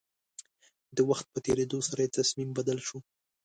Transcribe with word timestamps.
د 0.95 0.97
وخت 1.09 1.25
په 1.33 1.39
تېرېدو 1.45 1.79
سره 1.87 1.99
يې 2.05 2.13
تصميم 2.17 2.49
بدل 2.57 2.77
شو. 2.87 2.97